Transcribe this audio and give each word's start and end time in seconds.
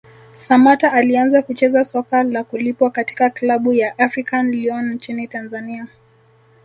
Samatta 0.35 0.91
alianza 0.91 1.41
kucheza 1.41 1.83
soka 1.83 2.23
la 2.23 2.43
kulipwa 2.43 2.91
katika 2.91 3.29
klabu 3.29 3.73
ya 3.73 3.99
African 3.99 4.51
Lyon 4.51 4.93
nchini 4.93 5.27
Tanzania 5.27 5.87